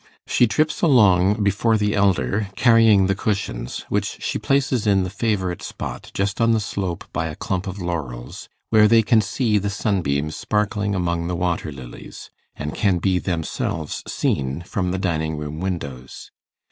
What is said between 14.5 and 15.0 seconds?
from the